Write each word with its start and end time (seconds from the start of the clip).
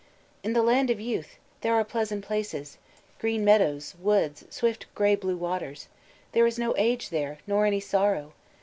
"In 0.43 0.53
the 0.53 0.63
Land 0.63 0.89
of 0.89 0.99
Youth 0.99 1.37
There 1.61 1.75
are 1.75 1.83
pleasant 1.83 2.25
places; 2.25 2.79
Green 3.19 3.45
meadows, 3.45 3.93
woods, 4.01 4.45
Swift 4.49 4.87
grey 4.95 5.13
blue 5.15 5.37
waters. 5.37 5.89
"There 6.31 6.47
is 6.47 6.57
no 6.57 6.73
age 6.75 7.09
there, 7.09 7.37
Nor 7.45 7.67
any 7.67 7.79
sorrow. 7.79 8.33